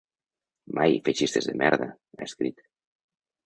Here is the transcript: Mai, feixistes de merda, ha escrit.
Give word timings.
Mai, 0.77 0.95
feixistes 1.11 1.49
de 1.51 1.55
merda, 1.63 1.91
ha 2.17 2.25
escrit. 2.31 2.69